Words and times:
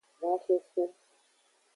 Honxoxo. 0.19 0.83